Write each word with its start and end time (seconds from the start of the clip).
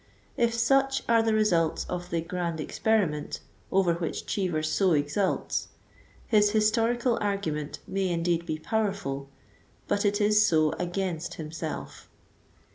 If 0.35 0.55
such 0.55 1.03
are 1.07 1.21
the 1.21 1.35
results 1.35 1.85
of 1.87 2.09
the 2.09 2.21
"grand 2.21 2.59
experiment" 2.59 3.39
over 3.71 3.93
which 3.93 4.25
Cheever 4.25 4.63
so 4.63 4.93
exults, 4.93 5.67
his 6.25 6.49
"historical 6.53 7.19
argument" 7.21 7.77
may 7.87 8.09
indeed 8.09 8.47
be" 8.47 8.57
powerful," 8.73 9.29
but 9.87 10.03
it 10.03 10.19
is 10.19 10.43
so 10.43 10.71
against 10.79 11.35
himself. 11.35 12.09